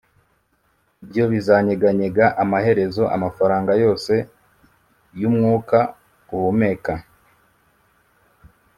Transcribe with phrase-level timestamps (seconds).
[1.03, 4.13] ibyo bizanyeganyega amaherezo amafaranga yose
[5.19, 5.79] yumwuka
[6.35, 6.93] uhumeka